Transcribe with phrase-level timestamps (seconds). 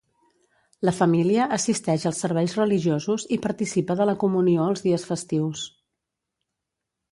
[0.87, 5.71] La família assisteix als serveis religiosos i participa de la comunió els dies festius.